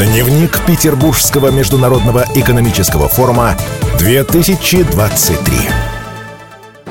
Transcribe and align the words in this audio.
Дневник 0.00 0.64
Петербургского 0.64 1.50
международного 1.50 2.24
экономического 2.34 3.06
форума 3.06 3.54
2023. 3.98 5.89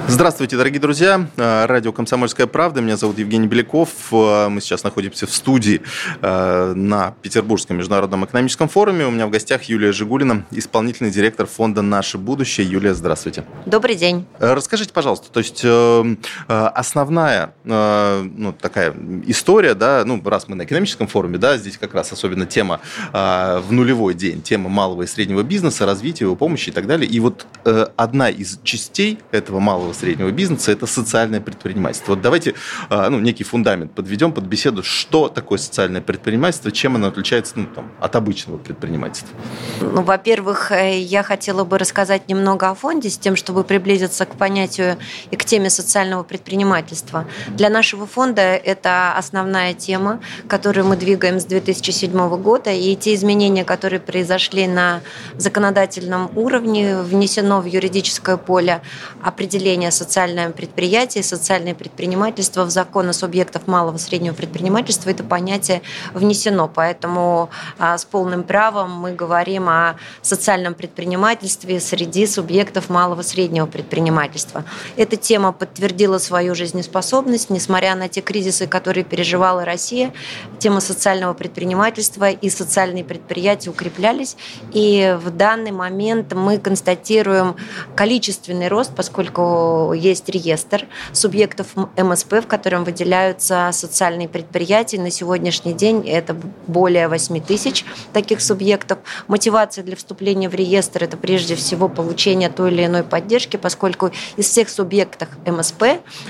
Здравствуйте, 0.09 0.57
дорогие 0.57 0.81
друзья. 0.81 1.27
А, 1.37 1.67
радио 1.67 1.91
«Комсомольская 1.93 2.47
правда». 2.47 2.81
Меня 2.81 2.97
зовут 2.97 3.19
Евгений 3.19 3.45
Беляков. 3.45 3.89
А, 4.11 4.49
мы 4.49 4.59
сейчас 4.59 4.83
находимся 4.83 5.27
в 5.27 5.31
студии 5.31 5.83
а, 6.23 6.73
на 6.73 7.13
Петербургском 7.21 7.77
международном 7.77 8.25
экономическом 8.25 8.69
форуме. 8.69 9.05
У 9.05 9.11
меня 9.11 9.27
в 9.27 9.29
гостях 9.29 9.65
Юлия 9.65 9.91
Жигулина, 9.91 10.47
исполнительный 10.49 11.11
директор 11.11 11.45
фонда 11.45 11.83
«Наше 11.83 12.17
будущее». 12.17 12.67
Юлия, 12.67 12.95
здравствуйте. 12.95 13.43
Добрый 13.67 13.93
день. 13.93 14.25
Расскажите, 14.39 14.91
пожалуйста, 14.91 15.31
то 15.31 15.41
есть 15.41 15.61
э, 15.63 16.15
основная 16.47 17.53
ну, 17.63 18.53
такая 18.59 18.95
история, 19.27 19.75
да, 19.75 20.03
ну, 20.05 20.19
раз 20.25 20.47
мы 20.47 20.55
на 20.55 20.63
экономическом 20.63 21.05
форуме, 21.05 21.37
да, 21.37 21.55
здесь 21.57 21.77
как 21.77 21.93
раз 21.93 22.11
особенно 22.11 22.47
тема 22.47 22.79
в 23.13 23.65
нулевой 23.69 24.15
день, 24.15 24.41
тема 24.41 24.69
малого 24.69 25.03
и 25.03 25.07
среднего 25.07 25.43
бизнеса, 25.43 25.85
развития 25.85 26.25
его 26.25 26.35
помощи 26.35 26.69
и 26.69 26.71
так 26.71 26.87
далее. 26.87 27.07
И 27.07 27.19
вот 27.19 27.45
э, 27.65 27.85
одна 27.95 28.29
из 28.29 28.59
частей 28.63 29.19
этого 29.31 29.59
малого 29.59 29.93
среднего 29.99 30.31
бизнеса– 30.31 30.71
это 30.73 30.87
социальное 30.87 31.41
предпринимательство. 31.41 32.13
Вот 32.13 32.21
давайте 32.21 32.55
а, 32.89 33.09
ну, 33.09 33.19
некий 33.19 33.43
фундамент 33.43 33.91
подведем 33.93 34.31
под 34.31 34.45
беседу, 34.45 34.83
что 34.83 35.29
такое 35.29 35.57
социальное 35.57 36.01
предпринимательство, 36.01 36.71
чем 36.71 36.95
оно 36.95 37.07
отличается 37.07 37.53
ну, 37.55 37.65
там, 37.65 37.91
от 37.99 38.15
обычного 38.15 38.57
предпринимательства. 38.57 39.37
Ну, 39.81 40.01
во-первых, 40.01 40.71
э, 40.71 40.99
я 40.99 41.23
хотела 41.23 41.63
бы 41.63 41.77
рассказать 41.77 42.29
немного 42.29 42.69
о 42.69 42.75
фонде 42.75 43.09
с 43.09 43.17
тем, 43.17 43.35
чтобы 43.35 43.63
приблизиться 43.63 44.25
к 44.25 44.35
понятию 44.35 44.97
и 45.31 45.35
к 45.35 45.45
теме 45.45 45.69
социального 45.69 46.23
предпринимательства. 46.23 47.25
Для 47.49 47.69
нашего 47.69 48.05
фонда 48.05 48.41
это 48.41 49.13
основная 49.17 49.73
тема, 49.73 50.19
которую 50.47 50.85
мы 50.85 50.95
двигаем 50.95 51.39
с 51.39 51.45
2007 51.45 52.11
года, 52.41 52.71
и 52.71 52.95
те 52.95 53.13
изменения, 53.15 53.65
которые 53.65 53.99
произошли 53.99 54.67
на 54.67 55.01
законодательном 55.37 56.31
уровне, 56.35 57.01
внесено 57.01 57.61
в 57.61 57.65
юридическое 57.65 58.37
поле 58.37 58.81
определение 59.21 59.88
социальное 59.91 60.49
предприятие, 60.51 61.23
социальное 61.23 61.75
предпринимательство 61.75 62.65
в 62.65 62.69
закон 62.69 63.09
о 63.09 63.13
субъектах 63.13 63.67
малого 63.67 63.97
и 63.97 63.99
среднего 63.99 64.33
предпринимательства 64.33 65.09
это 65.09 65.23
понятие 65.23 65.81
внесено. 66.13 66.69
Поэтому 66.73 67.49
а, 67.77 67.97
с 67.97 68.05
полным 68.05 68.43
правом 68.43 68.91
мы 68.91 69.13
говорим 69.13 69.69
о 69.69 69.95
социальном 70.21 70.73
предпринимательстве 70.73 71.79
среди 71.79 72.25
субъектов 72.27 72.89
малого 72.89 73.21
и 73.21 73.23
среднего 73.23 73.65
предпринимательства. 73.65 74.65
Эта 74.97 75.15
тема 75.15 75.51
подтвердила 75.51 76.17
свою 76.17 76.55
жизнеспособность, 76.55 77.49
несмотря 77.49 77.95
на 77.95 78.07
те 78.07 78.21
кризисы, 78.21 78.67
которые 78.67 79.03
переживала 79.03 79.65
Россия. 79.65 80.13
Тема 80.59 80.81
социального 80.81 81.33
предпринимательства 81.33 82.29
и 82.29 82.49
социальные 82.49 83.03
предприятия 83.03 83.69
укреплялись. 83.69 84.35
И 84.73 85.17
в 85.21 85.29
данный 85.31 85.71
момент 85.71 86.33
мы 86.33 86.57
констатируем 86.57 87.55
количественный 87.95 88.67
рост, 88.67 88.91
поскольку 88.95 89.78
есть 89.93 90.29
реестр 90.29 90.85
субъектов 91.13 91.67
МСП, 91.97 92.33
в 92.43 92.47
котором 92.47 92.83
выделяются 92.83 93.69
социальные 93.71 94.29
предприятия. 94.29 94.99
На 94.99 95.11
сегодняшний 95.11 95.73
день 95.73 96.07
это 96.07 96.35
более 96.67 97.07
8 97.07 97.41
тысяч 97.41 97.85
таких 98.13 98.41
субъектов. 98.41 98.99
Мотивация 99.27 99.83
для 99.83 99.95
вступления 99.95 100.49
в 100.49 100.55
реестр– 100.55 101.03
это 101.05 101.17
прежде 101.17 101.55
всего 101.55 101.89
получение 101.89 102.49
той 102.49 102.71
или 102.71 102.85
иной 102.85 103.03
поддержки, 103.03 103.57
поскольку 103.57 104.11
из 104.37 104.45
всех 104.45 104.69
субъектов 104.69 105.29
МСП 105.45 105.83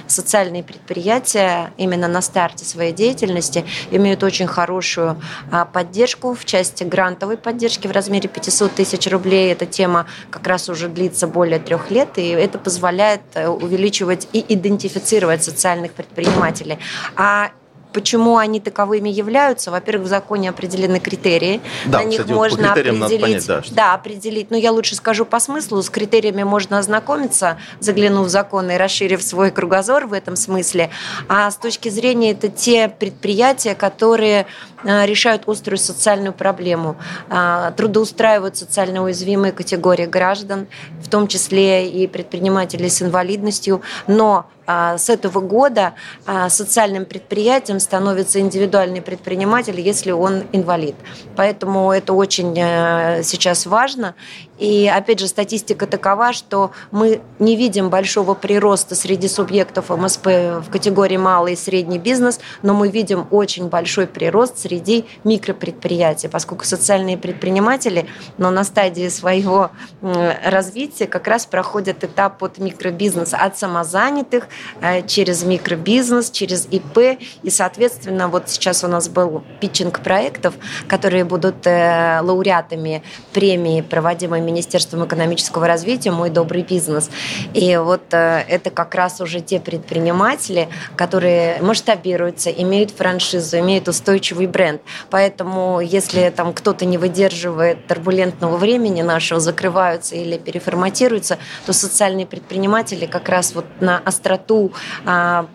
социальные 0.07 0.63
предприятия 0.63 1.73
именно 1.77 2.07
на 2.07 2.21
старте 2.21 2.65
своей 2.65 2.93
деятельности 2.93 3.65
имеют 3.91 4.23
очень 4.23 4.47
хорошую 4.47 5.21
а, 5.51 5.65
поддержку 5.65 6.33
в 6.33 6.45
части 6.45 6.83
грантовой 6.83 7.37
поддержки 7.37 7.87
в 7.87 7.91
размере 7.91 8.29
500 8.29 8.73
тысяч 8.75 9.07
рублей. 9.07 9.51
Эта 9.51 9.65
тема 9.65 10.05
как 10.29 10.47
раз 10.47 10.69
уже 10.69 10.87
длится 10.87 11.27
более 11.27 11.59
трех 11.59 11.91
лет, 11.91 12.17
и 12.17 12.27
это 12.29 12.57
позволяет 12.57 13.21
увеличивать 13.47 14.27
и 14.33 14.45
идентифицировать 14.49 15.43
социальных 15.43 15.93
предпринимателей. 15.93 16.77
А 17.15 17.51
Почему 17.91 18.37
они 18.37 18.59
таковыми 18.59 19.09
являются? 19.09 19.71
Во-первых, 19.71 20.05
в 20.05 20.09
законе 20.09 20.49
определены 20.49 20.99
критерии. 20.99 21.59
Да, 21.85 21.99
на 21.99 22.03
них 22.03 22.21
кстати, 22.21 22.35
можно 22.35 22.71
определить. 22.71 23.21
Понять, 23.21 23.47
да, 23.47 23.63
что... 23.63 23.73
да, 23.73 23.93
определить. 23.95 24.51
Но 24.51 24.57
я 24.57 24.71
лучше 24.71 24.95
скажу 24.95 25.25
по 25.25 25.39
смыслу. 25.39 25.81
С 25.81 25.89
критериями 25.89 26.43
можно 26.43 26.77
ознакомиться, 26.77 27.57
заглянув 27.79 28.27
в 28.27 28.29
закон 28.29 28.69
и 28.69 28.77
расширив 28.77 29.23
свой 29.23 29.49
кругозор 29.49 30.05
в 30.05 30.13
этом 30.13 30.35
смысле. 30.35 30.91
А 31.27 31.49
с 31.49 31.55
точки 31.55 31.89
зрения 31.89 32.31
это 32.31 32.47
те 32.49 32.89
предприятия, 32.89 33.73
которые 33.73 34.45
э, 34.83 35.05
решают 35.07 35.47
острую 35.47 35.79
социальную 35.79 36.33
проблему, 36.33 36.95
э, 37.29 37.71
трудоустраивают 37.75 38.55
социально 38.55 39.03
уязвимые 39.03 39.51
категории 39.51 40.05
граждан, 40.05 40.67
в 41.01 41.09
том 41.09 41.27
числе 41.27 41.89
и 41.89 42.05
предприниматели 42.07 42.87
с 42.87 43.01
инвалидностью, 43.01 43.81
но 44.05 44.29
а, 44.39 44.45
с 44.69 45.09
этого 45.09 45.39
года 45.39 45.93
а, 46.25 46.49
социальным 46.49 47.05
предприятием 47.05 47.79
становится 47.79 48.39
индивидуальный 48.39 49.01
предприниматель, 49.01 49.79
если 49.79 50.11
он 50.11 50.43
инвалид. 50.51 50.95
Поэтому 51.35 51.91
это 51.91 52.13
очень 52.13 52.53
э, 52.57 53.23
сейчас 53.23 53.65
важно. 53.65 54.15
И 54.59 54.87
опять 54.87 55.19
же, 55.19 55.27
статистика 55.27 55.87
такова, 55.87 56.33
что 56.33 56.71
мы 56.91 57.21
не 57.39 57.55
видим 57.55 57.89
большого 57.89 58.33
прироста 58.33 58.93
среди 58.93 59.27
субъектов 59.29 59.89
МСП 59.89 60.25
в 60.27 60.65
категории 60.69 61.17
малый 61.17 61.53
и 61.53 61.55
средний 61.55 61.97
бизнес, 61.97 62.39
но 62.61 62.73
мы 62.73 62.89
видим 62.89 63.27
очень 63.31 63.69
большой 63.69 64.05
прирост 64.05 64.59
среди 64.59 65.05
микропредприятий, 65.23 66.27
поскольку 66.27 66.65
социальные 66.65 67.17
предприниматели, 67.17 68.05
но 68.37 68.51
на 68.51 68.65
стадии 68.65 69.07
своего 69.07 69.71
развития 70.01 71.07
как 71.07 71.27
раз 71.27 71.45
проходят 71.45 72.03
этап 72.03 72.43
от 72.43 72.57
микробизнеса, 72.57 73.37
от 73.37 73.57
самозанятых 73.57 74.47
э, 74.81 75.05
через 75.07 75.43
микробизнес, 75.43 76.31
через 76.31 76.67
ИП. 76.69 77.19
И, 77.43 77.49
соответственно, 77.49 78.27
вот 78.27 78.49
сейчас 78.49 78.83
у 78.83 78.87
нас 78.87 79.07
был 79.07 79.43
питчинг 79.61 80.01
проектов, 80.01 80.55
которые 80.87 81.23
будут 81.23 81.65
э, 81.65 82.19
лауреатами 82.21 83.03
премии, 83.31 83.81
проводимой 83.81 84.41
Министерством 84.49 85.05
экономического 85.05 85.67
развития 85.67 86.11
«Мой 86.11 86.29
добрый 86.29 86.63
бизнес». 86.63 87.09
И 87.53 87.77
вот 87.77 88.13
э, 88.13 88.43
это 88.47 88.69
как 88.69 88.95
раз 88.95 89.21
уже 89.21 89.41
те 89.41 89.59
предприниматели, 89.59 90.69
которые 90.95 91.61
масштабируются, 91.61 92.49
имеют 92.49 92.91
франшизу, 92.91 93.59
имеют 93.59 93.87
устойчивый 93.87 94.47
бренд. 94.47 94.81
Поэтому 95.09 95.79
если 95.81 96.29
там 96.29 96.53
кто-то 96.53 96.85
не 96.85 96.97
выдерживает 96.97 97.87
турбулентного 97.87 98.57
времени 98.57 99.01
нашего, 99.01 99.39
закрываются 99.39 100.15
или 100.15 100.37
переформатируются, 100.37 101.37
то 101.65 101.73
социальные 101.73 102.25
предприниматели 102.25 103.05
как 103.05 103.29
раз 103.29 103.53
вот 103.53 103.65
на 103.79 103.99
остроту 103.99 104.73
а, 105.05 105.47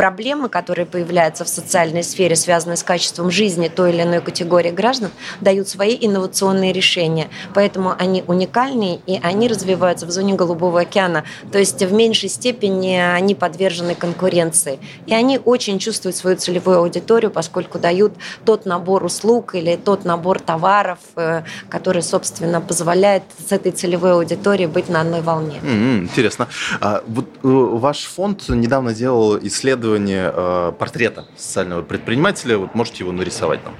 проблемы, 0.00 0.48
которые 0.48 0.86
появляются 0.86 1.44
в 1.44 1.48
социальной 1.50 2.02
сфере, 2.02 2.34
связанные 2.34 2.78
с 2.78 2.82
качеством 2.82 3.30
жизни 3.30 3.68
той 3.68 3.92
или 3.92 4.00
иной 4.00 4.22
категории 4.22 4.70
граждан, 4.70 5.10
дают 5.42 5.68
свои 5.68 5.94
инновационные 6.00 6.72
решения. 6.72 7.28
Поэтому 7.52 7.94
они 7.98 8.24
уникальные, 8.26 9.00
и 9.06 9.20
они 9.22 9.46
развиваются 9.46 10.06
в 10.06 10.10
зоне 10.10 10.32
Голубого 10.36 10.80
океана. 10.80 11.24
То 11.52 11.58
есть 11.58 11.82
в 11.82 11.92
меньшей 11.92 12.30
степени 12.30 12.96
они 12.96 13.34
подвержены 13.34 13.94
конкуренции. 13.94 14.78
И 15.04 15.12
они 15.12 15.38
очень 15.38 15.78
чувствуют 15.78 16.16
свою 16.16 16.38
целевую 16.38 16.78
аудиторию, 16.78 17.30
поскольку 17.30 17.78
дают 17.78 18.14
тот 18.46 18.64
набор 18.64 19.04
услуг 19.04 19.54
или 19.54 19.76
тот 19.76 20.06
набор 20.06 20.40
товаров, 20.40 21.00
э, 21.16 21.42
который, 21.68 22.00
собственно, 22.00 22.62
позволяет 22.62 23.24
с 23.46 23.52
этой 23.52 23.72
целевой 23.72 24.12
аудиторией 24.12 24.66
быть 24.66 24.88
на 24.88 25.02
одной 25.02 25.20
волне. 25.20 25.60
Mm-hmm, 25.62 25.98
интересно. 26.04 26.48
А, 26.80 27.02
вот 27.06 27.26
э, 27.26 27.38
ваш 27.42 28.04
фонд 28.04 28.48
недавно 28.48 28.94
делал 28.94 29.36
исследование 29.36 29.89
исследование 29.90 30.32
э, 30.34 30.72
портрета 30.78 31.24
социального 31.36 31.82
предпринимателя. 31.82 32.58
Вот 32.58 32.74
можете 32.74 33.04
его 33.04 33.12
нарисовать 33.12 33.64
нам? 33.64 33.74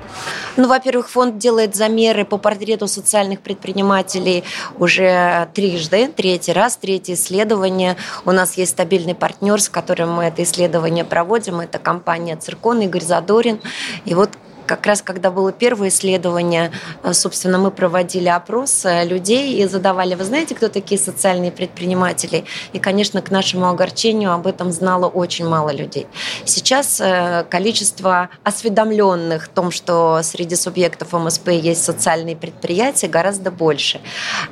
Ну, 0.56 0.69
во-первых, 0.69 1.08
фонд 1.08 1.38
делает 1.38 1.75
замеры 1.75 2.25
по 2.25 2.38
портрету 2.38 2.87
социальных 2.87 3.40
предпринимателей 3.40 4.44
уже 4.79 5.49
трижды, 5.55 6.08
третий 6.08 6.52
раз, 6.52 6.76
третье 6.76 7.14
исследование. 7.14 7.96
У 8.25 8.32
нас 8.32 8.56
есть 8.58 8.73
стабильный 8.73 9.14
партнер, 9.14 9.61
с 9.61 9.69
которым 9.69 10.12
мы 10.12 10.25
это 10.25 10.43
исследование 10.43 11.05
проводим. 11.05 11.61
Это 11.61 11.79
компания 11.79 12.37
«Циркон», 12.37 12.81
Игорь 12.82 13.02
Задорин. 13.02 13.61
И 14.05 14.14
вот 14.14 14.31
как 14.70 14.87
раз 14.87 15.02
когда 15.02 15.32
было 15.32 15.50
первое 15.50 15.88
исследование, 15.88 16.70
э, 17.02 17.12
собственно, 17.12 17.58
мы 17.58 17.72
проводили 17.72 18.28
опрос 18.28 18.84
э, 18.84 19.05
людей 19.05 19.61
и 19.61 19.67
задавали, 19.67 20.14
вы 20.14 20.22
знаете, 20.22 20.55
кто 20.55 20.69
такие 20.69 20.96
социальные 21.00 21.50
предприниматели? 21.50 22.44
И, 22.72 22.78
конечно, 22.78 23.20
к 23.20 23.32
нашему 23.32 23.69
огорчению 23.69 24.32
об 24.32 24.46
этом 24.46 24.70
знало 24.70 25.06
очень 25.06 25.49
мало 25.49 25.70
людей. 25.70 26.06
Сейчас 26.44 27.00
э, 27.00 27.44
количество 27.50 28.28
осведомленных 28.44 29.46
в 29.46 29.49
том, 29.49 29.72
что 29.72 30.20
среди 30.22 30.55
субъектов 30.55 31.14
МСП 31.14 31.49
есть 31.49 31.82
социальные 31.82 32.37
предприятия, 32.37 33.08
гораздо 33.08 33.50
больше. 33.50 34.00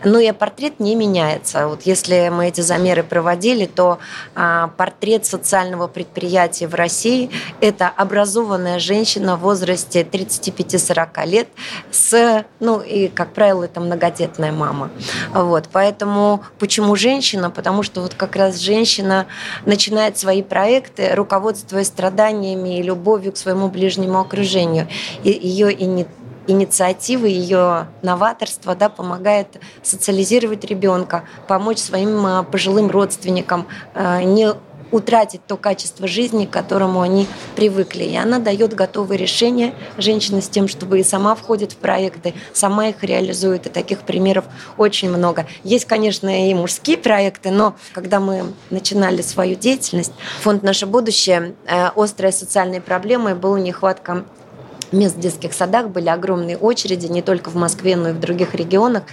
Но 0.02 0.18
и 0.18 0.32
портрет 0.32 0.80
не 0.80 0.96
меняется. 0.96 1.68
Вот 1.68 1.82
если 1.82 2.28
мы 2.30 2.48
эти 2.48 2.60
замеры 2.60 3.04
проводили, 3.04 3.66
то 3.66 4.00
а, 4.34 4.72
портрет 4.76 5.26
социального 5.26 5.86
предприятия 5.86 6.66
в 6.66 6.74
России– 6.74 7.30
это 7.60 7.86
образованная 7.88 8.80
женщина 8.80 9.36
в 9.36 9.42
возрасте 9.42 10.07
35-40 10.10 11.26
лет 11.26 11.48
с, 11.90 12.44
ну 12.60 12.80
и, 12.80 13.08
как 13.08 13.32
правило, 13.32 13.64
это 13.64 13.80
многодетная 13.80 14.52
мама. 14.52 14.90
Вот, 15.32 15.68
поэтому 15.72 16.42
почему 16.58 16.96
женщина? 16.96 17.50
Потому 17.50 17.82
что 17.82 18.02
вот 18.02 18.14
как 18.14 18.36
раз 18.36 18.56
женщина 18.56 19.26
начинает 19.66 20.18
свои 20.18 20.42
проекты, 20.42 21.14
руководствуясь 21.14 21.86
страданиями 21.86 22.78
и 22.78 22.82
любовью 22.82 23.32
к 23.32 23.36
своему 23.36 23.68
ближнему 23.68 24.18
окружению. 24.20 24.88
И 25.22 25.30
ее 25.30 25.72
и 25.72 26.06
инициатива, 26.48 27.26
ее 27.26 27.86
новаторство 28.02 28.74
да, 28.74 28.88
помогает 28.88 29.60
социализировать 29.82 30.64
ребенка, 30.64 31.24
помочь 31.46 31.78
своим 31.78 32.26
а, 32.26 32.42
пожилым 32.42 32.90
родственникам, 32.90 33.68
а, 33.94 34.22
не 34.22 34.52
утратить 34.90 35.44
то 35.46 35.56
качество 35.56 36.06
жизни, 36.06 36.46
к 36.46 36.50
которому 36.50 37.00
они 37.00 37.26
привыкли. 37.56 38.04
И 38.04 38.16
она 38.16 38.38
дает 38.38 38.74
готовые 38.74 39.18
решения 39.18 39.74
женщине 39.96 40.42
с 40.42 40.48
тем, 40.48 40.68
чтобы 40.68 41.00
и 41.00 41.04
сама 41.04 41.34
входит 41.34 41.72
в 41.72 41.76
проекты, 41.76 42.34
сама 42.52 42.88
их 42.88 43.02
реализует. 43.02 43.66
И 43.66 43.70
таких 43.70 44.00
примеров 44.00 44.44
очень 44.76 45.10
много. 45.10 45.46
Есть, 45.64 45.84
конечно, 45.84 46.48
и 46.48 46.54
мужские 46.54 46.96
проекты, 46.98 47.50
но 47.50 47.76
когда 47.92 48.20
мы 48.20 48.52
начинали 48.70 49.22
свою 49.22 49.56
деятельность, 49.56 50.12
фонд 50.40 50.62
«Наше 50.62 50.86
будущее», 50.86 51.54
э, 51.66 51.88
острая 51.94 52.32
социальная 52.32 52.80
проблема 52.80 53.34
была 53.34 53.58
нехватка 53.58 54.24
мест 54.92 55.16
в 55.16 55.20
детских 55.20 55.52
садах 55.52 55.88
были 55.88 56.08
огромные 56.08 56.56
очереди 56.56 57.06
не 57.06 57.22
только 57.22 57.50
в 57.50 57.54
Москве, 57.54 57.96
но 57.96 58.10
и 58.10 58.12
в 58.12 58.20
других 58.20 58.54
регионах. 58.54 59.04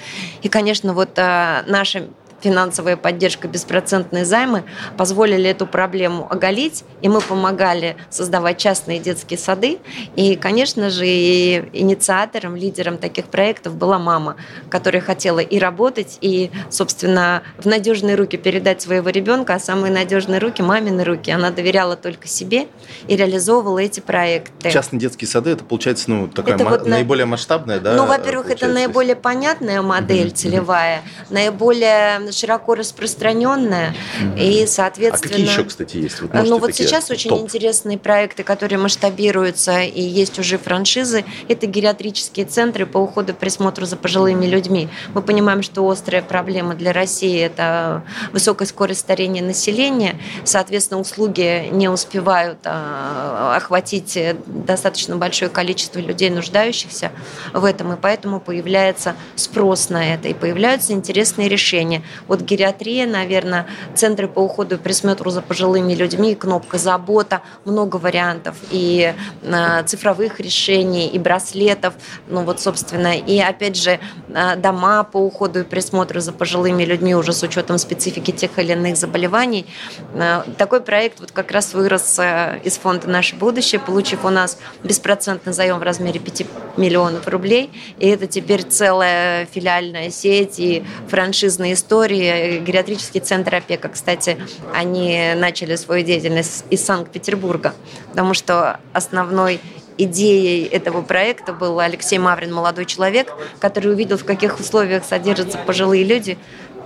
И, 0.42 0.50
конечно, 0.50 0.94
вот 0.94 1.18
э, 1.18 1.64
наша 1.68 2.08
финансовая 2.42 2.98
поддержка, 2.98 3.48
беспроцентные 3.48 4.26
займы 4.26 4.64
позволили 4.98 5.50
эту 5.50 5.66
проблему 5.66 6.28
оголить, 6.30 6.84
и 7.02 7.10
мы 7.10 7.22
помогали 7.22 7.96
создавать 8.10 8.58
частные 8.58 9.00
детские 9.00 9.38
сады. 9.38 9.80
И, 10.16 10.36
конечно 10.36 10.90
же, 10.90 11.06
и 11.08 11.70
инициатором, 11.74 12.56
лидером 12.56 12.98
таких 12.98 13.26
проектов 13.26 13.76
была 13.76 14.00
мама, 14.00 14.36
которая 14.70 15.02
хотела 15.02 15.40
и 15.40 15.60
работать, 15.60 16.18
и, 16.22 16.52
собственно, 16.70 17.44
в 17.58 17.66
надежные 17.66 18.16
руки 18.16 18.38
передать 18.38 18.82
своего 18.82 19.10
ребенка, 19.10 19.56
а 19.56 19.60
самые 19.60 19.92
надежные 19.92 20.40
руки– 20.40 20.62
мамины 20.64 21.04
руки. 21.04 21.32
Она 21.32 21.52
доверяла 21.52 21.96
только 21.96 22.28
себе 22.28 22.68
и 23.08 23.16
реализовывала 23.16 23.80
эти 23.80 24.00
проекты. 24.00 24.72
Частные 24.72 25.00
детские 25.00 25.28
сады– 25.28 25.50
это, 25.52 25.64
получается, 25.64 26.10
ну, 26.10 26.28
такая 26.28 26.56
это 26.56 26.66
вот 26.66 26.86
наиболее 26.86 27.26
масштабная, 27.26 27.80
да? 27.80 27.96
Ну, 27.96 28.06
во-первых, 28.06 28.50
это 28.50 28.68
наиболее 28.68 29.16
понятная 29.16 29.82
модель 29.82 30.32
целевая, 30.32 31.02
наиболее 31.30 32.20
широко 32.32 32.76
распространенная. 32.76 33.96
Mm-hmm. 34.22 34.40
И, 34.40 34.68
соответственно... 34.68 35.34
А 35.34 35.38
какие 35.38 35.52
еще, 35.52 35.64
кстати, 35.64 35.98
есть? 35.98 36.22
Вот, 36.22 36.32
ну, 36.34 36.60
вот 36.60 36.76
сейчас 36.76 37.10
очень 37.10 37.30
топ? 37.30 37.42
интересные 37.42 37.98
проекты, 37.98 38.44
которые 38.44 38.80
масштабируются, 38.80 39.82
и 39.82 40.02
есть 40.02 40.40
уже 40.40 40.58
франшизы. 40.58 41.26
Это 41.48 41.66
гериатрические 41.68 42.46
центры 42.46 42.86
по 42.86 42.98
уходу 42.98 43.34
и 43.34 43.36
присмотру 43.36 43.86
за 43.86 43.96
пожилыми 43.96 44.46
людьми. 44.46 44.90
Мы 45.14 45.22
понимаем, 45.22 45.62
что 45.62 45.90
острая 45.90 46.22
проблема 46.22 46.76
для 46.76 46.94
России– 46.94 47.40
это 47.42 48.04
высокая 48.32 48.68
скорость 48.68 49.02
старения 49.02 49.44
населения. 49.44 50.20
Соответственно, 50.44 51.00
услуги 51.00 51.70
не 51.72 51.90
успевают 51.90 52.60
а, 52.66 53.56
охватить 53.56 54.18
достаточно 54.46 55.16
большое 55.16 55.50
количество 55.50 56.00
людей, 56.00 56.30
нуждающихся 56.30 57.12
в 57.54 57.64
этом, 57.64 57.94
и 57.94 57.98
поэтому 57.98 58.40
появляется 58.40 59.16
спрос 59.36 59.90
на 59.90 60.14
это, 60.14 60.28
и 60.28 60.34
появляются 60.34 60.94
интересные 60.94 61.50
решения. 61.50 62.04
Вот 62.28 62.42
гериатрия, 62.42 63.08
наверное, 63.08 63.68
центры 63.94 64.28
по 64.28 64.40
уходу 64.40 64.76
и 64.76 64.78
присмотру 64.78 65.30
за 65.30 65.42
пожилыми 65.42 65.94
людьми, 65.94 66.36
кнопка 66.36 66.78
«Забота», 66.78 67.42
много 67.66 67.98
вариантов 67.98 68.56
и 68.72 69.14
э, 69.42 69.84
цифровых 69.86 70.40
решений, 70.40 71.08
и 71.08 71.20
браслетов, 71.20 71.94
ну 72.28 72.44
вот, 72.44 72.60
собственно, 72.60 73.18
и, 73.18 73.40
опять 73.40 73.78
же, 73.78 74.00
э, 74.30 74.56
дома 74.58 75.04
по 75.04 75.18
уходу 75.18 75.62
и 75.62 75.64
присмотру 75.64 76.20
за 76.20 76.32
пожилыми 76.32 76.84
людьми 76.84 77.16
уже 77.16 77.34
с 77.34 77.44
учетом 77.44 77.78
специфики 77.78 78.32
тех 78.32 78.58
или 78.60 78.74
иных 78.74 78.98
заболеваний. 78.98 79.66
Э, 80.14 80.44
такой 80.58 80.82
проект 80.82 81.20
вот 81.20 81.32
как 81.32 81.52
раз 81.52 81.74
вырос 81.74 82.20
из 82.64 82.78
фонда 82.78 83.10
«Наше 83.10 83.36
будущее», 83.36 83.80
получив 83.80 84.26
у 84.26 84.30
нас 84.30 84.58
беспроцентный 84.84 85.54
заем 85.54 85.80
в 85.80 85.84
размере 85.84 86.20
5 86.20 86.46
миллионов 86.78 87.28
рублей, 87.28 87.72
и 88.00 88.08
это 88.08 88.28
теперь 88.28 88.64
целая 88.64 89.46
филиальная 89.46 90.10
сеть 90.10 90.60
и 90.60 90.84
франшизные 91.08 91.76
истории, 92.06 92.60
гериатрический 92.60 93.20
центр 93.20 93.56
опека, 93.56 93.90
кстати, 93.90 94.38
они 94.74 95.34
начали 95.36 95.76
свою 95.76 96.06
деятельность 96.06 96.66
из 96.70 96.86
Санкт-Петербурга, 96.86 97.74
потому 98.10 98.34
что 98.34 98.80
основной 98.94 99.60
идеей 99.98 100.66
этого 100.66 101.02
проекта 101.02 101.54
был 101.54 101.80
Алексей 101.80 102.20
Маврин, 102.20 102.54
молодой 102.54 102.86
человек, 102.86 103.34
который 103.60 103.92
увидел, 103.92 104.18
в 104.18 104.26
каких 104.26 104.60
условиях 104.60 105.04
содержатся 105.04 105.58
пожилые 105.58 106.04
люди, 106.04 106.38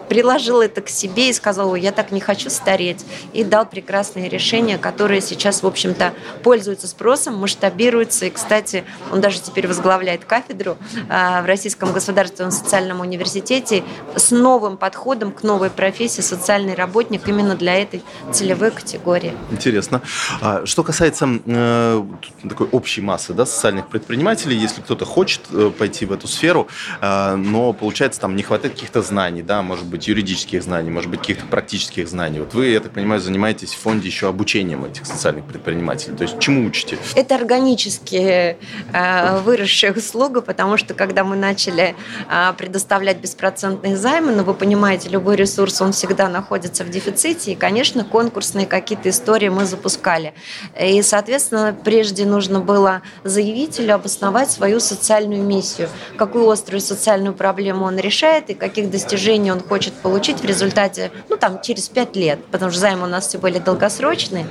приложил 0.10 0.62
это 0.62 0.82
к 0.82 0.90
себе 0.90 1.30
и 1.30 1.34
сказал, 1.34 1.76
я 1.76 1.92
так 1.92 2.12
не 2.12 2.20
хочу 2.20 2.50
стареть, 2.50 3.06
и 3.32 3.44
дал 3.44 3.66
прекрасные 3.66 4.28
решения, 4.28 4.78
которые 4.78 5.22
сейчас, 5.22 5.64
в 5.64 5.68
общем-то, 5.68 6.14
пользуются 6.44 6.88
спросом, 6.88 7.36
масштабируются. 7.36 8.26
И, 8.26 8.30
кстати, 8.30 8.84
он 9.12 9.22
даже 9.22 9.40
теперь 9.40 9.68
возглавляет 9.68 10.26
кафедру 10.26 10.78
а, 11.10 11.42
в 11.42 11.46
Российском 11.46 11.94
государственном 11.94 12.52
социальном 12.52 13.02
университете 13.02 13.84
с 14.16 14.32
новым 14.32 14.78
подходом 14.78 15.32
к 15.32 15.44
новой 15.44 15.70
профессии 15.70 16.22
социальный 16.22 16.74
работник 16.74 17.28
именно 17.28 17.56
для 17.56 17.76
этой 17.76 18.04
целевой 18.34 18.72
категории. 18.72 19.34
Интересно. 19.52 20.02
А, 20.42 20.66
что 20.66 20.84
касается 20.84 21.28
э, 21.46 22.04
такой 22.48 22.68
общей 22.72 23.02
массы 23.02 23.34
да, 23.34 23.46
социальных 23.46 23.88
предпринимателей, 23.88 24.58
если 24.58 24.82
кто-то 24.82 25.06
хочет 25.06 25.42
э, 25.52 25.72
пойти 25.78 26.06
в 26.06 26.12
эту 26.12 26.28
сферу, 26.28 26.68
э, 27.02 27.36
но 27.36 27.74
получается 27.74 28.20
там 28.22 28.36
не 28.36 28.44
хватает 28.44 28.74
каких-то 28.74 29.02
знаний, 29.02 29.44
да, 29.44 29.62
может 29.62 29.86
быть, 29.86 29.99
быть, 30.00 30.07
юридических 30.07 30.63
знаний, 30.63 30.90
может 30.90 31.10
быть, 31.10 31.19
каких-то 31.19 31.46
практических 31.46 32.07
знаний. 32.07 32.40
Вот 32.40 32.54
вы, 32.54 32.68
я 32.68 32.80
так 32.80 32.94
понимаю, 32.94 33.22
занимаетесь 33.22 33.74
в 33.74 33.80
фонде 33.80 34.07
еще 34.07 34.28
обучением 34.28 34.86
этих 34.86 35.06
социальных 35.06 35.46
предпринимателей. 35.46 36.16
То 36.16 36.24
есть 36.24 36.40
чему 36.40 36.66
учите? 36.66 36.98
Это 37.16 37.36
органически 37.36 38.57
э, 38.94 39.40
выросшая 39.42 39.94
услуга, 39.94 40.42
потому 40.42 40.78
что 40.78 40.94
когда 40.94 41.24
мы 41.24 41.36
начали 41.36 41.96
э, 42.30 42.54
предоставлять 42.57 43.18
беспроцентные 43.18 43.98
займы, 43.98 44.31
ну, 44.31 44.44
вы 44.44 44.54
понимаете, 44.54 45.10
любой 45.10 45.36
ресурс, 45.36 45.81
он 45.81 45.92
всегда 45.92 46.30
находится 46.30 46.84
в 46.84 46.90
дефиците, 46.90 47.51
и, 47.51 47.56
конечно, 47.56 48.04
конкурсные 48.04 48.66
какие-то 48.66 49.10
истории 49.10 49.50
мы 49.50 49.66
запускали. 49.66 50.34
И, 50.81 51.01
соответственно, 51.01 51.75
прежде 51.84 52.25
нужно 52.25 52.62
было 52.62 53.01
заявителю 53.24 53.96
обосновать 53.96 54.50
свою 54.50 54.80
социальную 54.80 55.44
миссию, 55.44 55.90
какую 56.18 56.50
острую 56.50 56.82
социальную 56.82 57.34
проблему 57.34 57.86
он 57.86 57.98
решает 57.98 58.50
и 58.50 58.53
каких 58.53 58.89
достижений 58.89 59.51
он 59.51 59.60
хочет 59.60 59.88
хочет 59.89 60.01
получить 60.01 60.41
в 60.41 60.46
результате, 60.46 61.12
ну, 61.29 61.38
там, 61.38 61.62
через 61.62 61.89
5 61.89 62.15
лет, 62.15 62.46
потому 62.51 62.72
что 62.72 62.79
займы 62.81 63.03
у 63.03 63.10
нас 63.10 63.27
все 63.27 63.38
были 63.38 63.60
долгосрочные. 63.60 64.46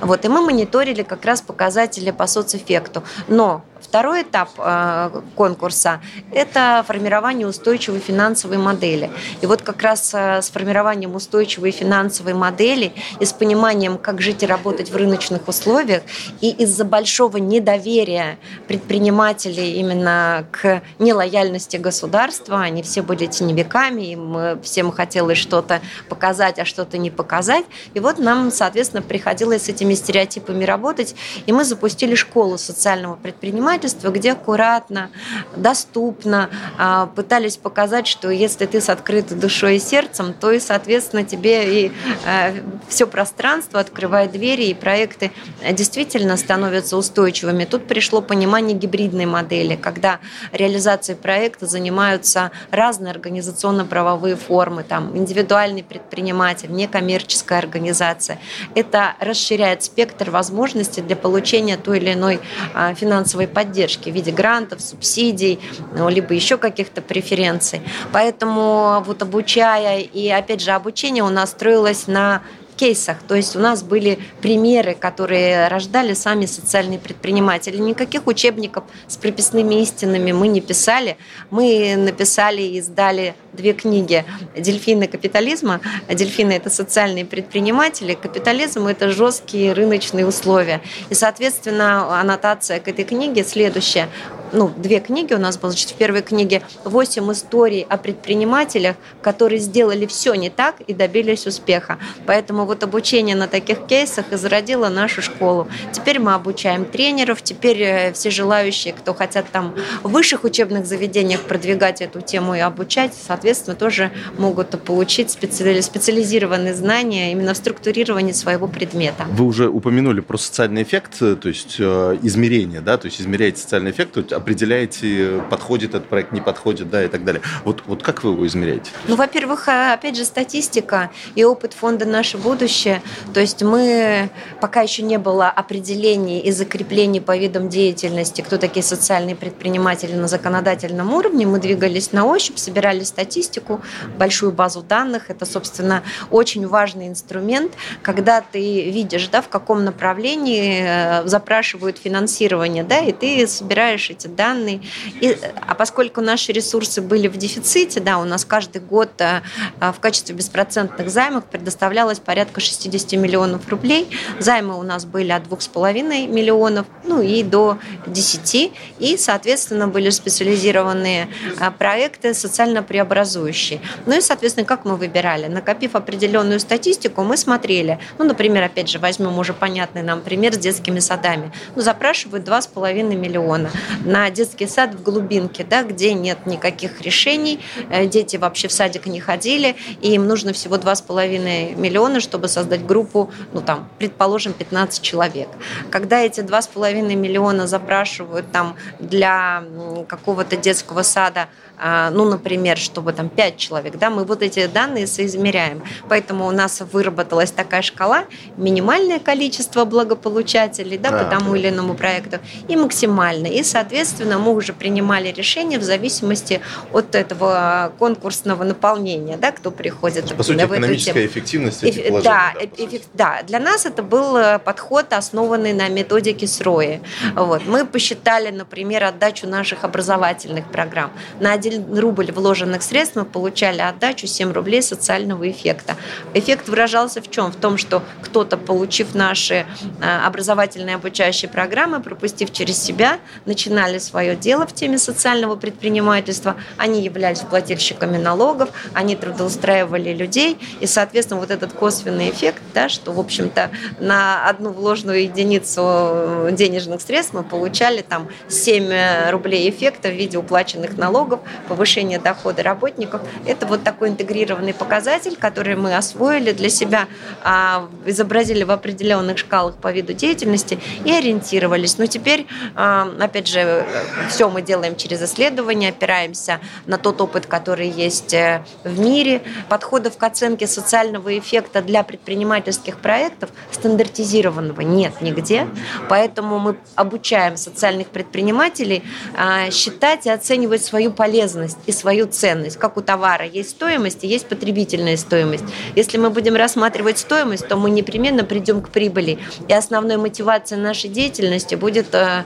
Вот, 0.00 0.24
и 0.24 0.28
мы 0.28 0.40
мониторили 0.40 1.02
как 1.02 1.24
раз 1.24 1.40
показатели 1.42 2.10
по 2.10 2.26
соцэффекту. 2.26 3.02
Но 3.28 3.62
Второй 3.80 4.22
этап 4.22 4.50
э, 4.58 5.22
конкурса– 5.36 6.00
это 6.32 6.84
формирование 6.86 7.46
устойчивой 7.46 8.00
финансовой 8.00 8.58
модели. 8.58 9.10
И 9.40 9.46
вот 9.46 9.62
как 9.62 9.82
раз 9.82 10.12
э, 10.14 10.42
с 10.42 10.50
формированием 10.50 11.14
устойчивой 11.14 11.70
финансовой 11.70 12.34
модели 12.34 12.92
и 13.20 13.24
с 13.24 13.32
пониманием, 13.32 13.96
как 13.96 14.20
жить 14.20 14.42
и 14.42 14.46
работать 14.46 14.90
в 14.90 14.96
рыночных 14.96 15.46
условиях, 15.46 16.02
и 16.40 16.50
из-за 16.50 16.84
большого 16.84 17.36
недоверия 17.36 18.38
предпринимателей 18.66 19.74
именно 19.74 20.44
к 20.50 20.82
нелояльности 20.98 21.76
государства, 21.76 22.60
они 22.60 22.82
все 22.82 23.02
были 23.02 23.26
теневиками, 23.26 24.12
им 24.12 24.60
всем 24.62 24.90
хотелось 24.90 25.38
что-то 25.38 25.80
показать, 26.08 26.58
а 26.58 26.64
что-то 26.64 26.98
не 26.98 27.10
показать. 27.10 27.64
И 27.94 28.00
вот 28.00 28.18
нам, 28.18 28.50
соответственно, 28.50 29.02
приходилось 29.02 29.66
с 29.66 29.68
этими 29.68 29.94
стереотипами 29.94 30.64
работать, 30.64 31.14
и 31.46 31.52
мы 31.52 31.64
запустили 31.64 32.16
школу 32.16 32.58
социального 32.58 33.14
предпринимательства, 33.14 33.67
предпринимательства, 33.68 34.10
где 34.10 34.32
аккуратно, 34.32 35.10
доступно 35.56 36.48
а, 36.78 37.06
пытались 37.06 37.56
показать, 37.56 38.06
что 38.06 38.30
если 38.30 38.64
ты 38.66 38.80
с 38.80 38.88
открытой 38.88 39.36
душой 39.36 39.76
и 39.76 39.78
сердцем, 39.78 40.32
то 40.32 40.50
и, 40.50 40.58
соответственно, 40.58 41.24
тебе 41.24 41.84
и 41.86 41.92
а, 42.26 42.54
все 42.88 43.06
пространство 43.06 43.80
открывает 43.80 44.32
двери, 44.32 44.64
и 44.64 44.74
проекты 44.74 45.32
действительно 45.72 46.36
становятся 46.36 46.96
устойчивыми. 46.96 47.64
Тут 47.64 47.86
пришло 47.86 48.22
понимание 48.22 48.76
гибридной 48.76 49.26
модели, 49.26 49.76
когда 49.76 50.20
реализацией 50.52 51.18
проекта 51.18 51.66
занимаются 51.66 52.50
разные 52.70 53.10
организационно-правовые 53.10 54.36
формы, 54.36 54.82
там, 54.82 55.16
индивидуальный 55.16 55.82
предприниматель, 55.82 56.72
некоммерческая 56.72 57.58
организация. 57.58 58.38
Это 58.74 59.14
расширяет 59.20 59.82
спектр 59.82 60.30
возможностей 60.30 61.02
для 61.02 61.16
получения 61.16 61.76
той 61.76 61.98
или 61.98 62.14
иной 62.14 62.40
а, 62.74 62.94
финансовой 62.94 63.46
поддержки 63.58 64.08
в 64.08 64.14
виде 64.14 64.30
грантов, 64.30 64.80
субсидий, 64.80 65.58
ну, 65.96 66.08
либо 66.08 66.32
еще 66.32 66.58
каких-то 66.58 67.02
преференций. 67.02 67.80
Поэтому 68.12 69.02
вот 69.04 69.20
обучая, 69.20 69.98
и 69.98 70.28
опять 70.28 70.60
же 70.60 70.70
обучение 70.70 71.24
у 71.24 71.28
нас 71.28 71.50
строилось 71.50 72.06
на 72.06 72.42
кейсах. 72.78 73.18
То 73.26 73.34
есть 73.34 73.56
у 73.56 73.58
нас 73.58 73.82
были 73.82 74.18
примеры, 74.40 74.94
которые 74.94 75.68
рождали 75.68 76.14
сами 76.14 76.46
социальные 76.46 76.98
предприниматели. 76.98 77.76
Никаких 77.76 78.26
учебников 78.26 78.84
с 79.06 79.16
прописными 79.16 79.82
истинами 79.82 80.32
мы 80.32 80.48
не 80.48 80.60
писали. 80.60 81.16
Мы 81.50 81.96
написали 81.96 82.62
и 82.62 82.78
издали 82.78 83.34
две 83.52 83.72
книги 83.72 84.24
«Дельфины 84.56 85.08
капитализма». 85.08 85.80
Дельфины– 86.08 86.52
это 86.52 86.70
социальные 86.70 87.24
предприниматели, 87.24 88.14
капитализм– 88.14 88.86
это 88.88 89.10
жесткие 89.10 89.72
рыночные 89.72 90.26
условия. 90.26 90.80
И, 91.10 91.14
соответственно, 91.14 92.20
аннотация 92.20 92.78
к 92.78 92.88
этой 92.88 93.04
книге 93.04 93.44
следующая 93.44 94.08
ну, 94.52 94.72
две 94.76 95.00
книги 95.00 95.34
у 95.34 95.38
нас 95.38 95.58
было. 95.58 95.70
Значит, 95.70 95.90
в 95.90 95.94
первой 95.94 96.22
книге 96.22 96.62
восемь 96.84 97.30
историй 97.32 97.86
о 97.88 97.96
предпринимателях, 97.96 98.96
которые 99.22 99.58
сделали 99.58 100.06
все 100.06 100.34
не 100.34 100.50
так 100.50 100.80
и 100.80 100.94
добились 100.94 101.46
успеха. 101.46 101.98
Поэтому 102.26 102.64
вот 102.64 102.82
обучение 102.82 103.36
на 103.36 103.48
таких 103.48 103.86
кейсах 103.86 104.26
изродило 104.32 104.88
нашу 104.88 105.22
школу. 105.22 105.68
Теперь 105.92 106.18
мы 106.18 106.34
обучаем 106.34 106.84
тренеров, 106.84 107.42
теперь 107.42 107.82
э, 107.82 108.12
все 108.12 108.30
желающие, 108.30 108.92
кто 108.94 109.14
хотят 109.14 109.46
там 109.50 109.74
в 110.02 110.10
высших 110.10 110.44
учебных 110.44 110.86
заведениях 110.86 111.42
продвигать 111.42 112.00
эту 112.00 112.20
тему 112.20 112.54
и 112.54 112.60
обучать, 112.60 113.14
соответственно, 113.14 113.76
тоже 113.76 114.10
могут 114.38 114.70
получить 114.82 115.30
специализированные 115.30 116.74
знания 116.74 117.32
именно 117.32 117.54
в 117.54 117.56
структурировании 117.56 118.32
своего 118.32 118.68
предмета. 118.68 119.26
Вы 119.30 119.44
уже 119.44 119.68
упомянули 119.68 120.20
про 120.20 120.36
социальный 120.38 120.82
эффект, 120.82 121.20
э, 121.20 121.36
то 121.36 121.48
есть 121.48 121.76
э, 121.78 122.18
измерение, 122.22 122.80
да, 122.80 122.96
то 122.98 123.06
есть 123.06 123.20
измеряете 123.20 123.60
социальный 123.60 123.90
эффект, 123.90 124.32
определяете, 124.38 125.42
подходит 125.50 125.90
этот 125.90 126.08
проект, 126.08 126.32
не 126.32 126.40
подходит, 126.40 126.90
да, 126.90 127.04
и 127.04 127.08
так 127.08 127.24
далее. 127.24 127.42
Вот, 127.64 127.82
вот 127.86 128.02
как 128.02 128.24
вы 128.24 128.32
его 128.32 128.46
измеряете? 128.46 128.90
Ну, 129.06 129.16
во-первых, 129.16 129.68
э, 129.68 129.92
опять 129.92 130.16
же, 130.16 130.24
статистика 130.24 131.10
и 131.34 131.44
опыт 131.44 131.74
фонда 131.74 132.04
«Наше 132.06 132.38
будущее». 132.38 133.02
То 133.34 133.40
есть 133.40 133.62
мы, 133.62 134.30
пока 134.60 134.82
еще 134.82 135.02
не 135.02 135.18
было 135.18 135.48
определений 135.48 136.40
и 136.40 136.50
закреплений 136.52 137.20
по 137.20 137.36
видам 137.36 137.68
деятельности, 137.68 138.40
кто 138.40 138.56
такие 138.56 138.82
социальные 138.82 139.36
предприниматели 139.36 140.14
на 140.14 140.28
законодательном 140.28 141.12
уровне, 141.12 141.46
мы 141.46 141.58
двигались 141.58 142.12
на 142.12 142.24
ощупь, 142.24 142.58
собирали 142.58 143.02
статистику, 143.04 143.82
большую 144.16 144.52
базу 144.52 144.82
данных. 144.82 145.30
Это, 145.30 145.44
собственно, 145.44 146.02
очень 146.30 146.66
важный 146.66 147.08
инструмент, 147.08 147.72
когда 148.02 148.40
ты 148.40 148.90
видишь, 148.90 149.28
да, 149.28 149.42
в 149.42 149.48
каком 149.48 149.84
направлении 149.84 150.82
э, 150.84 151.26
запрашивают 151.26 151.98
финансирование, 151.98 152.84
да, 152.84 153.00
и 153.00 153.12
ты 153.12 153.46
собираешь 153.46 154.10
эти 154.10 154.27
данные. 154.34 154.80
И, 155.20 155.36
а 155.66 155.74
поскольку 155.74 156.20
наши 156.20 156.52
ресурсы 156.52 157.00
были 157.00 157.28
в 157.28 157.36
дефиците, 157.36 158.00
да, 158.00 158.18
у 158.18 158.24
нас 158.24 158.44
каждый 158.44 158.80
год 158.80 159.10
э, 159.18 159.42
в 159.80 160.00
качестве 160.00 160.34
беспроцентных 160.34 161.10
займов 161.10 161.44
предоставлялось 161.44 162.18
порядка 162.18 162.60
60 162.60 163.12
миллионов 163.12 163.68
рублей. 163.68 164.08
Займы 164.38 164.78
у 164.78 164.82
нас 164.82 165.04
были 165.04 165.30
от 165.30 165.44
2,5 165.44 166.26
миллионов, 166.26 166.86
ну 167.04 167.20
и 167.22 167.42
до 167.42 167.78
10. 168.06 168.72
И, 168.98 169.16
соответственно, 169.16 169.88
были 169.88 170.10
специализированные 170.10 171.28
э, 171.60 171.70
проекты 171.70 172.34
социально 172.34 172.82
преобразующие. 172.82 173.80
Ну 174.06 174.16
и, 174.16 174.20
соответственно, 174.20 174.66
как 174.66 174.84
мы 174.84 174.96
выбирали? 174.96 175.46
Накопив 175.46 175.94
определенную 175.94 176.60
статистику, 176.60 177.22
мы 177.22 177.36
смотрели, 177.36 177.98
ну, 178.18 178.24
например, 178.24 178.64
опять 178.64 178.88
же, 178.88 178.98
возьмем 178.98 179.38
уже 179.38 179.52
понятный 179.52 180.02
нам 180.02 180.20
пример 180.20 180.54
с 180.54 180.58
детскими 180.58 180.98
садами. 180.98 181.52
Ну, 181.74 181.82
запрашивают 181.82 182.46
2,5 182.46 183.14
миллиона 183.14 183.70
на 184.04 184.17
детский 184.30 184.66
сад 184.66 184.94
в 184.94 185.02
глубинке, 185.02 185.64
да, 185.64 185.82
где 185.82 186.14
нет 186.14 186.46
никаких 186.46 187.00
решений, 187.02 187.60
э, 187.90 188.06
дети 188.06 188.36
вообще 188.36 188.68
в 188.68 188.72
садик 188.72 189.06
не 189.06 189.20
ходили, 189.20 189.76
и 190.00 190.14
им 190.14 190.26
нужно 190.26 190.52
всего 190.52 190.76
2,5 190.76 191.74
миллиона, 191.76 192.20
чтобы 192.20 192.48
создать 192.48 192.84
группу, 192.84 193.30
ну 193.52 193.60
там, 193.60 193.88
предположим, 193.98 194.52
15 194.52 195.02
человек. 195.02 195.48
Когда 195.90 196.20
эти 196.20 196.40
2,5 196.40 197.14
миллиона 197.14 197.66
запрашивают 197.66 198.50
там 198.52 198.76
для 198.98 199.64
какого-то 200.08 200.56
детского 200.56 201.02
сада 201.02 201.48
ну, 201.80 202.24
например, 202.24 202.78
чтобы 202.78 203.12
там 203.12 203.28
5 203.28 203.56
человек, 203.56 203.98
да, 203.98 204.10
мы 204.10 204.24
вот 204.24 204.42
эти 204.42 204.66
данные 204.66 205.06
соизмеряем. 205.06 205.82
Поэтому 206.08 206.46
у 206.46 206.50
нас 206.50 206.82
выработалась 206.92 207.50
такая 207.50 207.82
шкала, 207.82 208.24
минимальное 208.56 209.18
количество 209.18 209.84
благополучателей, 209.84 210.98
да, 210.98 211.10
да 211.10 211.24
по 211.24 211.30
тому 211.30 211.54
или 211.54 211.68
иному 211.68 211.94
проекту, 211.94 212.38
и 212.68 212.76
максимальное. 212.76 213.50
И, 213.50 213.62
соответственно, 213.62 214.38
мы 214.38 214.54
уже 214.54 214.72
принимали 214.72 215.28
решение 215.28 215.78
в 215.78 215.82
зависимости 215.82 216.60
от 216.92 217.14
этого 217.14 217.92
конкурсного 217.98 218.64
наполнения, 218.64 219.36
да, 219.36 219.52
кто 219.52 219.70
приходит. 219.70 220.34
По 220.36 220.42
сути, 220.42 220.64
экономическая 220.64 221.26
эффективность 221.26 221.82
этих 221.82 222.06
Эф, 222.06 222.22
да, 222.22 222.52
да, 222.54 222.84
эффект, 222.84 223.08
да, 223.14 223.42
для 223.42 223.58
нас 223.58 223.86
это 223.86 224.02
был 224.02 224.36
э, 224.36 224.58
подход, 224.58 225.12
основанный 225.12 225.72
на 225.72 225.88
методике 225.88 226.46
СРОИ. 226.46 227.00
Вот. 227.34 227.62
Мы 227.66 227.84
посчитали, 227.84 228.50
например, 228.50 229.04
отдачу 229.04 229.46
наших 229.46 229.84
образовательных 229.84 230.70
программ. 230.70 231.10
На 231.40 231.56
один 231.68 231.84
1 231.84 231.98
рубль 231.98 232.32
вложенных 232.32 232.82
средств 232.82 233.16
мы 233.16 233.24
получали 233.24 233.80
отдачу 233.80 234.26
7 234.26 234.52
рублей 234.52 234.82
социального 234.82 235.48
эффекта. 235.50 235.96
Эффект 236.34 236.68
выражался 236.68 237.22
в 237.22 237.30
чем? 237.30 237.52
В 237.52 237.56
том, 237.56 237.78
что 237.78 238.02
кто-то, 238.22 238.56
получив 238.56 239.14
наши 239.14 239.66
э, 240.00 240.26
образовательные 240.26 240.96
обучающие 240.96 241.48
программы, 241.48 242.00
пропустив 242.00 242.52
через 242.52 242.82
себя, 242.82 243.18
начинали 243.46 243.98
свое 243.98 244.34
дело 244.36 244.66
в 244.66 244.74
теме 244.74 244.98
социального 244.98 245.56
предпринимательства, 245.56 246.56
они 246.76 247.02
являлись 247.02 247.40
плательщиками 247.40 248.16
налогов, 248.16 248.70
они 248.94 249.16
трудоустраивали 249.16 250.12
людей, 250.12 250.58
и, 250.80 250.86
соответственно, 250.86 251.40
вот 251.40 251.50
этот 251.50 251.72
косвенный 251.72 252.30
эффект, 252.30 252.62
да, 252.74 252.88
что, 252.88 253.12
в 253.12 253.20
общем-то, 253.20 253.70
на 254.00 254.48
одну 254.48 254.70
вложенную 254.70 255.22
единицу 255.22 256.48
денежных 256.52 257.00
средств 257.00 257.34
мы 257.34 257.42
получали 257.42 258.02
там 258.02 258.28
7 258.48 258.84
э, 258.84 259.30
рублей 259.30 259.68
эффекта 259.70 260.08
в 260.08 260.12
виде 260.12 260.38
уплаченных 260.38 260.96
налогов, 260.96 261.40
повышения 261.66 262.18
дохода 262.18 262.62
работников. 262.62 263.22
Это 263.46 263.66
вот 263.66 263.82
такой 263.82 264.10
интегрированный 264.10 264.74
показатель, 264.74 265.36
который 265.36 265.76
мы 265.76 265.96
освоили 265.96 266.52
для 266.52 266.68
себя, 266.68 267.08
а, 267.42 267.88
изобразили 268.06 268.64
в 268.64 268.70
определенных 268.70 269.38
шкалах 269.38 269.76
по 269.76 269.92
виду 269.92 270.12
деятельности 270.12 270.78
и 271.04 271.12
ориентировались. 271.12 271.98
Но 271.98 272.06
теперь, 272.06 272.46
а, 272.74 273.10
опять 273.20 273.48
же, 273.48 273.84
все 274.28 274.48
мы 274.48 274.62
делаем 274.62 274.96
через 274.96 275.22
исследования, 275.22 275.90
опираемся 275.90 276.60
на 276.86 276.98
тот 276.98 277.20
опыт, 277.20 277.46
который 277.46 277.88
есть 277.88 278.34
э, 278.34 278.62
в 278.84 278.98
мире. 278.98 279.42
Подходов 279.68 280.16
к 280.16 280.22
оценке 280.22 280.66
социального 280.66 281.38
эффекта 281.38 281.82
для 281.82 282.02
предпринимательских 282.02 282.98
проектов 282.98 283.50
стандартизированного 283.72 284.80
нет 284.82 285.20
нигде. 285.20 285.66
Поэтому 286.08 286.58
мы 286.58 286.76
обучаем 286.94 287.56
социальных 287.56 288.08
предпринимателей 288.08 289.02
а, 289.36 289.70
считать 289.70 290.26
и 290.26 290.30
оценивать 290.30 290.84
свою 290.84 291.10
полезность 291.10 291.47
полезность 291.48 291.78
и 291.86 291.92
свою 291.92 292.26
ценность. 292.26 292.76
Как 292.76 292.96
у 292.96 293.00
товара 293.00 293.46
есть 293.46 293.70
стоимость 293.70 294.24
и 294.24 294.26
есть 294.26 294.46
потребительная 294.46 295.16
стоимость. 295.16 295.64
Если 295.96 296.18
мы 296.18 296.30
будем 296.30 296.56
рассматривать 296.56 297.18
стоимость, 297.18 297.68
то 297.68 297.76
мы 297.76 297.90
непременно 297.90 298.44
придем 298.44 298.80
к 298.82 298.90
прибыли. 298.90 299.38
И 299.68 299.72
основной 299.72 300.16
мотивацией 300.16 300.80
нашей 300.80 301.10
деятельности 301.10 301.74
будет 301.74 302.14
э, 302.14 302.44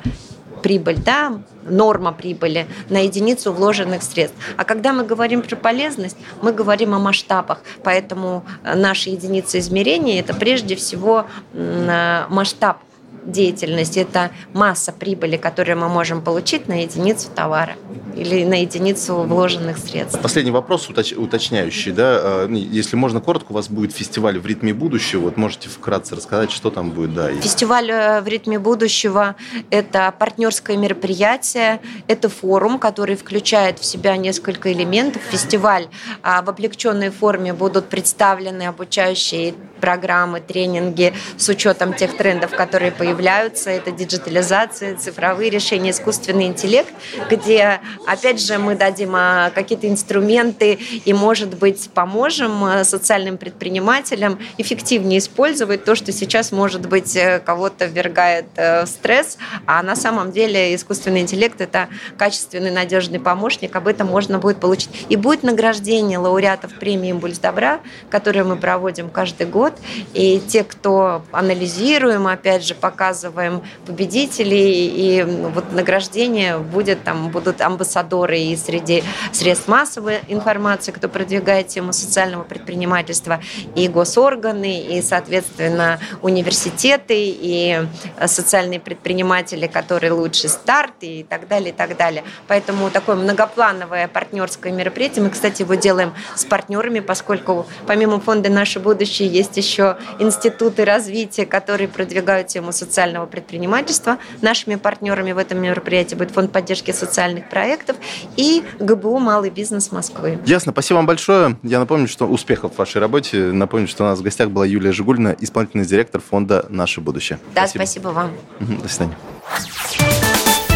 прибыль, 0.62 0.99
да, 1.04 1.40
норма 1.68 2.12
прибыли 2.12 2.66
на 2.90 3.04
единицу 3.04 3.52
вложенных 3.52 4.02
средств. 4.02 4.37
А 4.56 4.64
когда 4.64 4.92
мы 4.92 5.04
говорим 5.04 5.42
про 5.42 5.56
полезность, 5.56 6.16
мы 6.42 6.52
говорим 6.52 6.94
о 6.94 6.99
масштабах. 6.99 7.62
Поэтому 7.82 8.44
э, 8.64 8.75
наша 8.76 9.11
единица 9.11 9.59
измерения– 9.59 10.21
это 10.23 10.35
прежде 10.35 10.75
всего 10.76 11.26
э, 11.54 12.25
масштаб 12.28 12.76
деятельности– 13.25 13.99
это 14.00 14.31
масса 14.52 14.93
прибыли, 14.93 15.37
которую 15.37 15.79
мы 15.79 15.88
можем 15.88 16.23
получить 16.23 16.69
на 16.69 16.83
единицу 16.83 17.29
товара 17.35 17.76
или 18.17 18.45
на 18.45 18.61
единицу 18.61 19.23
вложенных 19.23 19.79
средств. 19.79 20.21
Последний 20.21 20.50
вопрос 20.50 20.88
уточ- 20.88 21.14
уточняющий. 21.14 21.93
Да? 21.93 22.21
А, 22.21 22.47
ну, 22.49 22.57
если 22.57 22.97
можно 22.97 23.21
коротко, 23.21 23.52
у 23.52 23.55
вас 23.55 23.69
будет 23.69 23.93
фестиваль 23.93 24.38
«В 24.38 24.47
ритме 24.47 24.75
будущего». 24.75 25.23
Вот 25.23 25.37
можете 25.37 25.69
вкратце 25.69 26.17
рассказать, 26.17 26.50
что 26.50 26.71
там 26.71 26.91
будет? 26.91 27.14
Да, 27.14 27.33
Фестиваль 27.33 27.91
э, 27.91 28.21
«В 28.21 28.29
ритме 28.29 28.59
будущего»– 28.59 29.37
это 29.71 30.12
партнерское 30.19 30.76
мероприятие, 30.76 31.81
это 32.07 32.29
форум, 32.29 32.79
который 32.79 33.17
включает 33.17 33.79
в 33.79 33.85
себя 33.85 34.17
несколько 34.17 34.73
элементов. 34.73 35.23
Фестиваль 35.31 35.88
а, 36.23 36.43
в 36.43 36.50
облегченной 36.50 37.11
форме 37.11 37.52
будут 37.52 37.87
представлены 37.88 38.64
обучающие 38.64 39.55
программы, 39.82 40.40
тренинги 40.40 41.12
с 41.36 41.48
учетом 41.48 41.92
тех 41.92 42.16
трендов, 42.16 42.52
которые 42.52 42.92
появляются. 42.92 43.68
Это 43.68 43.90
диджитализация, 43.90 44.96
цифровые 44.96 45.50
решения, 45.50 45.90
искусственный 45.90 46.46
интеллект, 46.46 46.94
где, 47.28 47.80
опять 48.06 48.40
же, 48.40 48.58
мы 48.58 48.76
дадим 48.76 49.14
а, 49.16 49.50
какие-то 49.50 49.88
инструменты 49.88 50.78
и, 51.04 51.12
может 51.12 51.58
быть, 51.58 51.90
поможем 51.92 52.62
а, 52.64 52.84
социальным 52.84 53.36
предпринимателям 53.38 54.38
эффективнее 54.56 55.18
использовать 55.18 55.84
то, 55.84 55.96
что 55.96 56.12
сейчас, 56.12 56.52
может 56.52 56.88
быть, 56.88 57.16
э, 57.16 57.40
кого-то 57.40 57.86
ввергает 57.86 58.46
э, 58.54 58.84
в 58.84 58.86
стресс, 58.86 59.36
а 59.66 59.82
на 59.82 59.96
самом 59.96 60.30
деле 60.30 60.74
искусственный 60.76 61.22
интеллект– 61.22 61.60
это 61.60 61.88
качественный, 62.16 62.70
надежный 62.70 63.18
помощник, 63.18 63.74
об 63.74 63.88
этом 63.88 64.06
можно 64.06 64.38
будет 64.38 64.60
получить. 64.60 64.90
И 65.08 65.16
будет 65.16 65.42
награждение 65.42 66.18
лауреатов 66.18 66.72
премии 66.78 67.10
«Импульс 67.10 67.38
добра», 67.38 67.80
которые 68.10 68.44
мы 68.44 68.56
проводим 68.56 69.10
каждый 69.10 69.46
год. 69.46 69.72
И 70.14 70.41
те, 70.41 70.64
кто 70.64 71.23
анализируем, 71.33 72.26
опять 72.26 72.64
же, 72.64 72.75
показываем 72.75 73.62
победителей, 73.87 74.87
и 74.87 75.23
вот 75.23 75.73
награждение 75.73 76.59
будет, 76.59 77.05
там 77.05 77.31
будут 77.31 77.61
амбассадоры 77.61 78.38
и 78.38 78.57
среди 78.57 79.02
средств 79.33 79.69
массовой 79.69 80.21
информации, 80.29 80.93
кто 80.93 81.09
продвигает 81.09 81.69
тему 81.69 81.93
социального 81.93 82.43
предпринимательства, 82.43 83.41
и 83.75 83.88
госорганы, 83.88 84.81
и, 84.81 85.02
соответственно, 85.02 85.99
университеты, 86.23 87.14
и 87.17 87.87
социальные 88.26 88.81
предприниматели, 88.81 89.67
которые 89.67 90.12
лучший 90.12 90.50
старт, 90.50 90.93
и 91.00 91.25
так 91.29 91.49
далее, 91.49 91.71
и 91.71 91.73
так 91.73 91.97
далее. 91.97 92.25
Поэтому 92.49 92.91
такое 92.91 93.17
многоплановое 93.17 94.09
партнерское 94.09 94.73
мероприятие. 94.73 95.25
Мы, 95.25 95.31
кстати, 95.31 95.62
его 95.62 95.75
делаем 95.75 96.14
с 96.35 96.45
партнерами, 96.45 97.00
поскольку 97.00 97.67
помимо 97.87 98.21
фонда 98.21 98.49
«Наше 98.50 98.81
будущее» 98.81 99.29
есть 99.29 99.57
еще 99.62 99.97
институты 100.19 100.85
развития, 100.85 101.47
которые 101.47 101.88
продвигают 101.88 102.49
тему 102.49 102.73
социального 102.73 103.26
предпринимательства. 103.26 104.19
Нашими 104.40 104.75
партнерами 104.75 105.33
в 105.33 105.38
этом 105.38 105.61
мероприятии 105.61 106.14
будет 106.14 106.33
фонд 106.33 106.52
поддержки 106.52 106.90
социальных 106.90 107.49
проектов 107.49 107.97
и 108.37 108.64
ГБУ 108.81 109.19
«Малый 109.19 109.50
бизнес 109.50 109.92
Москвы». 109.92 110.38
Ясно. 110.45 110.73
Спасибо 110.73 110.97
вам 110.97 111.07
большое. 111.07 111.57
Я 111.62 111.78
напомню, 111.78 112.09
что 112.09 112.26
успехов 112.26 112.75
в 112.75 112.78
вашей 112.78 113.00
работе. 113.00 113.38
Напомню, 113.38 113.88
что 113.88 114.04
у 114.04 114.07
нас 114.07 114.19
в 114.19 114.23
гостях 114.23 114.50
была 114.50 114.66
Юлия 114.66 114.92
Жигульна, 114.92 115.37
исполнительный 115.38 115.87
директор 115.87 116.21
фонда 116.21 116.66
«Наше 116.69 117.00
будущее». 117.00 117.38
Да, 117.54 117.66
спасибо, 117.66 117.83
спасибо 117.85 118.09
вам. 118.09 118.33
До 118.61 118.88
свидания. 118.88 119.16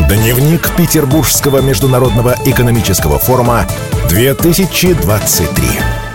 Дневник 0.09 0.75
Петербургского 0.77 1.61
международного 1.61 2.37
экономического 2.45 3.19
форума 3.19 3.67
2023. 4.09 6.06